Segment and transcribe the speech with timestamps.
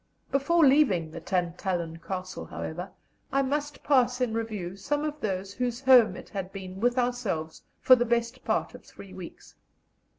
[0.31, 2.89] Before leaving the Tantallon Castle, however,
[3.31, 7.61] I must pass in review some of those whose home it had been with ourselves
[7.81, 9.53] for the best part of three weeks.